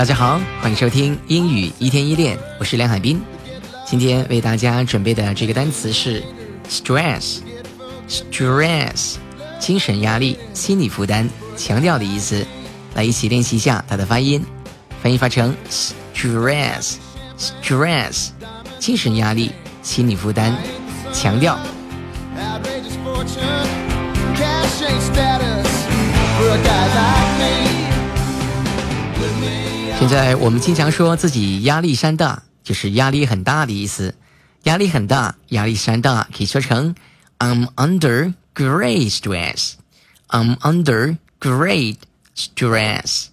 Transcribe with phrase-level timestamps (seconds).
[0.00, 3.20] 大家好，欢迎收听英语一天一练，我是梁海滨。
[3.84, 6.24] 今天为大家准备的这个单词是
[6.70, 9.16] stress，stress，
[9.58, 12.46] 精神压力、心理负担、强调的意思。
[12.94, 14.42] 来一起练习一下它的发音，
[15.02, 15.54] 翻译发成
[16.14, 18.28] stress，stress，
[18.78, 20.56] 精神压力、心理负担、
[21.12, 21.58] 强调。
[29.98, 34.14] 现在我们经常说自己压力山大，就是压力很大的意思。
[34.64, 36.94] 压力很大，压力山大，可以说成
[37.38, 39.72] I'm under great stress.
[40.28, 41.96] I'm under great
[42.34, 43.26] stress.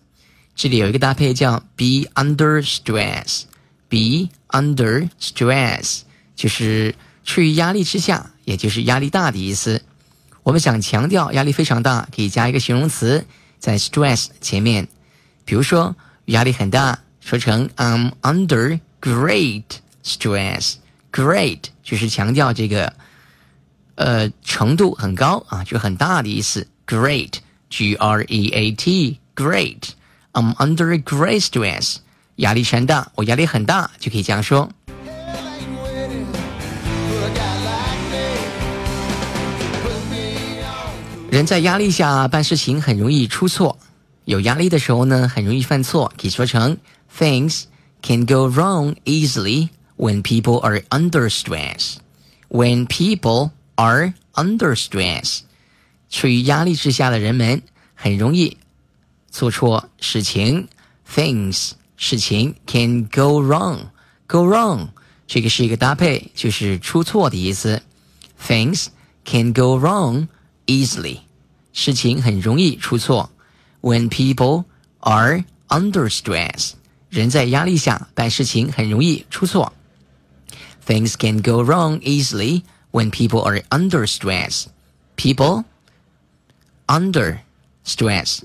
[0.56, 3.44] 这里有一个搭配叫 be under stress.
[3.90, 6.02] Be under stress
[6.36, 9.82] 就是处于压力之下，也就是压力大的意思。
[10.44, 13.26] 我们想强调压力非常大，可以加一个形容词
[13.60, 14.88] 在 stress 前面，
[15.46, 15.96] 比如说。
[16.28, 19.64] 压力很大，说成 I'm under great
[20.04, 20.76] stress。
[21.12, 22.94] Great 就是强调这个
[23.96, 26.68] 呃程度很高啊，就很大的意思。
[26.86, 29.90] Great，G R E A T，Great。
[30.34, 31.98] I'm under great stress，
[32.36, 34.70] 压力山大，我压力很大，就可以这样说。
[41.32, 43.78] 人在压力下办事情很容易出错。
[44.27, 46.79] 有压力的时候呢，很容易犯错，可以说成
[47.19, 47.65] Things
[48.03, 51.97] can go wrong easily when people are under stress.
[52.49, 55.41] When people are under stress，
[56.11, 57.63] 处于压力之下的人们
[57.95, 58.59] 很容易
[59.31, 60.69] 做错事情。
[61.11, 63.91] Things 事情 can go wrong.
[64.27, 64.89] Go wrong
[65.27, 67.83] 这个是一个搭配，就是出错的意思。
[68.47, 68.87] Things
[69.25, 70.29] can go wrong
[70.67, 71.19] easily，
[71.73, 73.31] 事情很容易出错。
[73.87, 74.65] when people
[75.01, 76.73] are under stress，
[77.11, 79.73] 人在压力下办事情很容易出错。
[80.87, 84.67] Things can go wrong easily when people are under stress.
[85.17, 85.65] People
[86.87, 87.39] under
[87.85, 88.41] stress.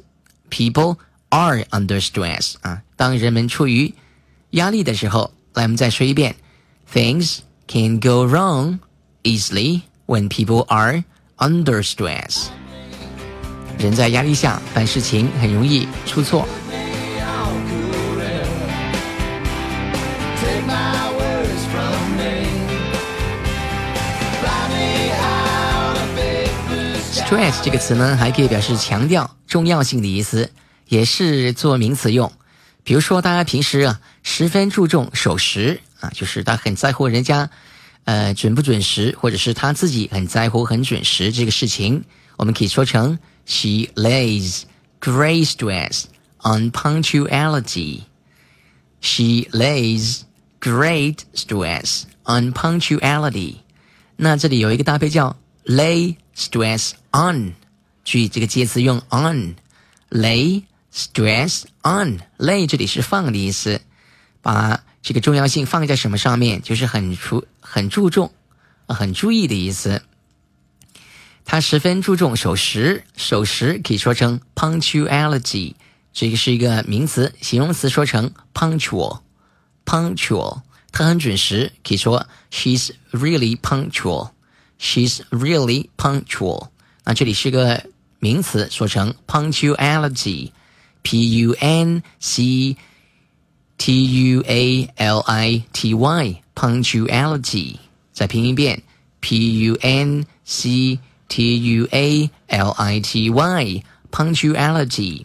[0.50, 0.98] People
[1.30, 3.94] are under stress 啊，当人们处于
[4.52, 6.36] 压力的时候，来，我们再说一遍：
[6.94, 8.80] Things can go wrong
[9.24, 11.04] easily when people are
[11.38, 12.48] under stress.
[13.79, 16.47] 人在压力下办事情很容易出错。
[27.13, 30.51] Stress 这个词呢，还可以表示强调重要性的意思，
[30.89, 32.31] 也是做名词用。
[32.85, 37.49] 比如说，大家平时啊十分注重守时啊，就是他很在乎人家
[38.05, 42.05] 呃准不准时，或者是他自己很在乎很准时这个事情，
[42.37, 43.19] 我们可以说成。
[43.46, 44.64] She lays
[45.00, 46.06] great stress
[46.40, 48.02] on punctuality.
[49.00, 50.24] She lays
[50.60, 53.58] great stress on punctuality.
[54.18, 57.54] 那这里有一个搭配叫 lay stress on，
[58.04, 60.64] 注意这个介词用 on，lay
[60.94, 63.80] stress on，lay 这里是放的意思，
[64.42, 68.34] 把这个重要性放在什么上面，就是很注很注重、
[68.88, 70.02] 很注意的意思。
[71.45, 75.75] 他十分注重守时，守时可以说成 punctuality，
[76.13, 86.69] 这个是一个名词，形容词说成 punctual，punctual，他很准时，可以说 she's really punctual，she's really punctual。
[87.05, 87.85] 那这里是个
[88.21, 92.77] 名词，说成 punctuality，p u n c
[93.77, 97.77] t u a l i t y，punctuality，
[98.13, 98.83] 再拼一遍
[99.21, 100.99] ，p u n c。
[101.33, 105.25] T U A L I T Y，punctuality。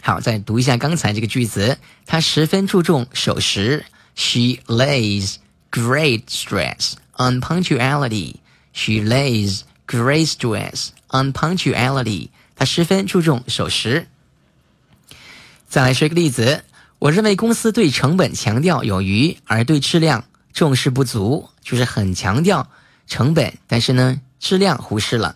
[0.00, 1.76] 好，再读一下刚才这个句子。
[2.06, 3.84] 他十分注重守时。
[4.14, 5.38] She lays
[5.72, 8.36] great stress on punctuality.
[8.72, 12.28] She lays great stress on punctuality.
[12.54, 14.06] 她十分注重守时。
[15.66, 16.62] 再来说一个例子。
[17.00, 22.70] 我认为公司对成本强调有余，而对质量重视不足，就是很强调
[23.08, 24.20] 成本，但是呢。
[24.43, 25.35] 质量忽视了。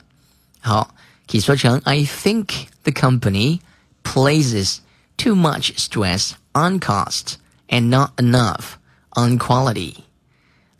[0.59, 0.95] 好，
[1.27, 2.47] 可以说成 I think
[2.83, 3.59] the company
[4.03, 4.77] places
[5.17, 7.35] too much stress on cost
[7.67, 8.77] and not enough
[9.11, 9.95] on quality。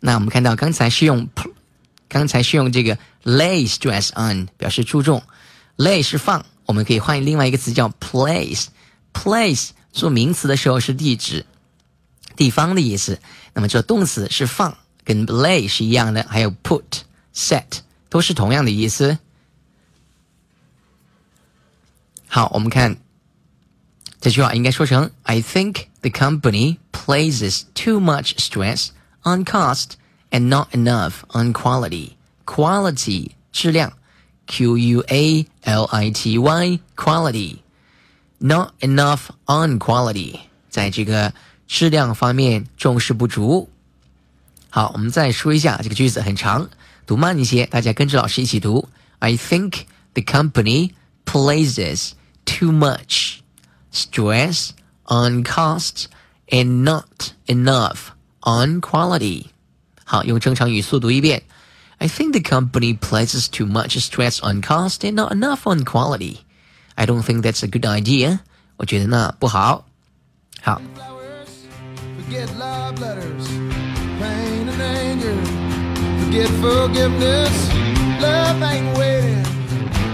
[0.00, 1.28] 那我们看到刚才是用，
[2.08, 5.22] 刚才是用这个 lay stress on 表示注重，
[5.76, 11.46] lay 是放，我们可以换另外一个词叫 place。place 做名词的时候是地址、
[12.36, 13.20] 地方的意思，
[13.52, 17.80] 那么做动词是放，跟 lay 是一样的，还有 put、set。
[18.08, 19.18] 都是同样的意思。
[22.26, 22.96] 好，我们看
[24.20, 28.88] 这句话应该说成：I think the company places too much stress
[29.22, 29.92] on cost
[30.30, 32.12] and not enough on quality.
[32.44, 33.92] Quality 质量，
[34.46, 41.32] Q U A L I T Y quality。Not enough on quality，在这个
[41.66, 43.70] 质量方面重视不足。
[44.68, 46.68] 好，我们再说一下这个句子很长，
[47.08, 48.88] 读慢一些，大家跟着老师一起读。
[49.18, 49.82] I think
[50.14, 50.92] the company
[51.24, 52.12] places
[52.44, 53.38] too much
[53.92, 54.70] stress
[55.04, 56.06] on cost
[56.48, 59.46] and not enough on quality。
[60.04, 61.42] 好，用正常语速读一遍。
[61.98, 66.38] I think the company places too much stress on cost and not enough on quality.
[66.96, 68.40] I don't think that's a good idea.
[68.76, 69.86] 我觉得那不好。
[70.60, 70.80] 好。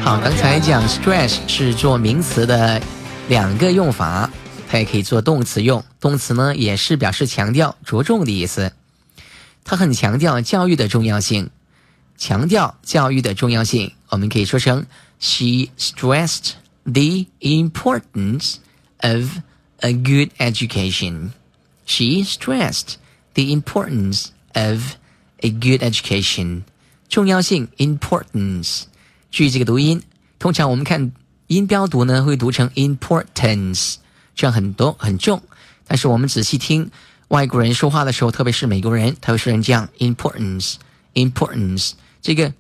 [0.01, 2.81] 好，刚才讲 stress 是做名词的
[3.27, 4.29] 两个用法，
[4.69, 5.83] 它也可以做动词用。
[5.99, 8.71] 动词呢也是表示强调、着重的意思。
[9.65, 11.49] 它很强调教育的重要性，
[12.17, 14.85] 强调教育的重要性，我们可以说成
[15.19, 16.51] She stressed
[16.85, 18.55] the importance
[18.99, 19.39] of
[19.79, 21.31] a good education.
[21.85, 22.95] She stressed
[23.33, 24.95] the importance of
[25.45, 26.63] a good education.
[27.07, 28.85] 重要性 importance，
[29.29, 30.01] 注意这个读音。
[30.39, 31.11] 通常我们看
[31.47, 33.97] 音标读呢，会读成 importance，
[34.35, 35.43] 这样很多很重。
[35.85, 36.89] 但是我们仔细听
[37.27, 41.91] 外国人说话的时候，特别是美国人，他会说成这样 importance，importance。
[42.23, 42.51] 这个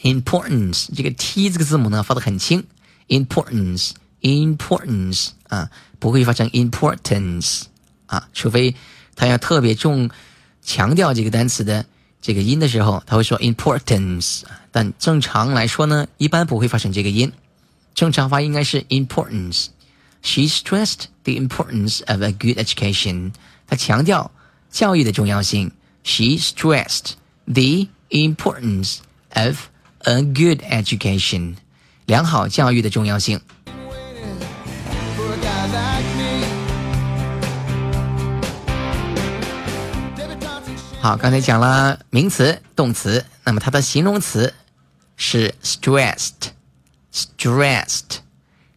[0.00, 2.64] importance 这个 t 这个字母呢发的很轻
[3.08, 7.64] ，importance，importance 啊，不会发成 importance
[8.06, 8.74] 啊，除非
[9.14, 10.08] 他要特别重
[10.62, 11.84] 强调这个单词的。
[12.21, 17.31] 这个音的时候，他会说 importance，但正常来说呢，一般不会发生这个音。
[17.93, 23.33] 正常发音应该是 importance。She stressed the importance of a good education。
[23.67, 24.31] 她强调
[24.71, 25.71] 教育的重要性。
[26.03, 27.13] She stressed
[27.45, 28.99] the importance
[29.33, 29.67] of
[29.99, 31.55] a good education。
[32.05, 33.41] 良好教育的重要性。
[41.00, 44.52] 好，刚才讲了名词、动词，那么它的形容词
[45.16, 48.16] 是 stressed，stressed，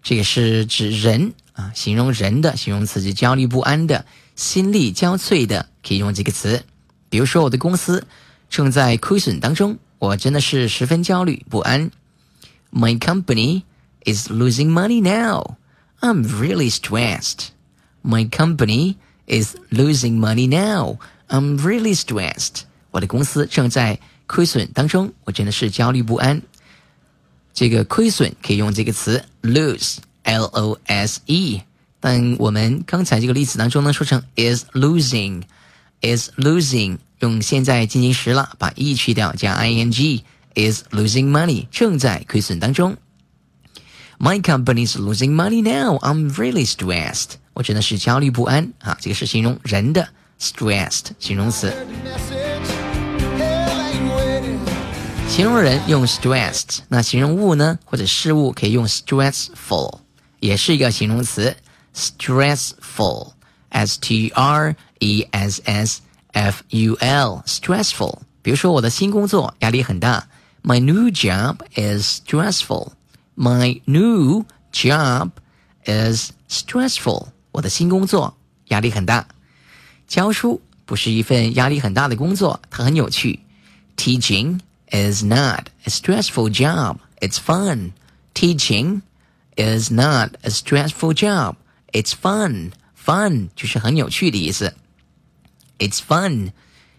[0.03, 6.63] 这个是指人啊，形容人的形容词，就焦虑不安的、心力交瘁的，可以用这个词。
[7.09, 8.05] 比如说，我的公司
[8.49, 11.89] 正在亏损当中，我真的是十分焦虑不安。
[12.71, 13.63] My company
[14.05, 15.55] is losing money now.
[15.99, 17.47] I'm really stressed.
[18.03, 20.99] My company is losing money now.
[21.31, 22.63] I'm really stressed。
[22.91, 23.97] 我的公司正在
[24.27, 26.41] 亏损当中，我真的是焦虑不安。
[27.53, 31.61] 这个亏损可以用这个词 lose，l o s e。
[32.01, 42.97] 但我们刚才这个例子当中呢，说成 is losing，is losing，用现在进行时了，把 e 去掉，加 i n g，is losing money，正在亏损当中。
[44.19, 45.97] My company is losing money now.
[45.99, 47.35] I'm really stressed。
[47.53, 48.97] 我真的是焦虑不安啊！
[48.99, 50.09] 这个是形容人的。
[50.40, 51.72] stressed 形容词，
[55.28, 60.00] 形容人用 stressed，那形容物呢或者事物可以用 stressful，
[60.40, 61.56] 也是一个形容词，
[61.94, 66.00] stressful，s t r e s s
[66.32, 68.18] f u l，stressful。
[68.42, 70.28] 比如说我的新工作压力很大，
[70.62, 75.30] My new job is stressful。My new job
[75.84, 77.28] is stressful。
[77.52, 78.36] 我的新工作
[78.68, 79.26] 压力很大。
[80.10, 83.40] 教书不是一份压力很大的工作，它很有趣。
[83.96, 86.98] Teaching is not a stressful job.
[87.20, 87.92] It's fun.
[88.34, 89.02] Teaching
[89.56, 91.56] is not a stressful job.
[91.92, 92.72] It's fun.
[92.94, 94.74] Fun 就是很有趣的意思。
[95.78, 96.52] It's fun.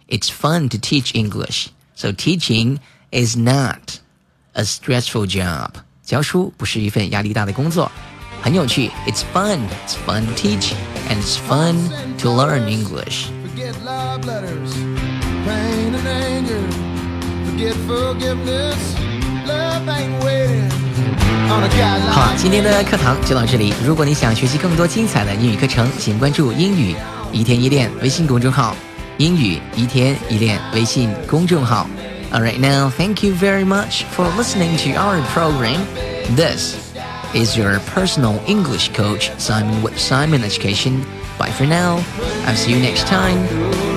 [0.07, 1.67] It's fun to teach English.
[1.95, 2.79] So teaching
[3.11, 3.99] is not
[4.53, 5.71] a stressful job.
[6.03, 7.91] 教书不是一份压力大的工作。
[8.41, 9.59] 很有趣，It's fun.
[9.85, 10.73] It's fun to teach,
[11.09, 11.75] and it's fun
[12.17, 13.29] to learn English.
[17.87, 18.77] forgiveness.
[19.45, 20.69] Love ain't waiting.
[22.11, 23.73] 好，今天的课堂就到这里。
[23.85, 26.95] 如果你想学习更多精彩的英语课程，请关注“英语
[27.31, 28.75] 一天一练”微信公众号。
[29.17, 31.89] 英语一天一练微信公众号。
[32.31, 35.79] Alright, now thank you very much for listening to our program.
[36.35, 36.75] This
[37.34, 41.04] is your personal English coach, Simon with Simon Education.
[41.38, 42.04] Bye for now.
[42.46, 43.91] I'll see you next time.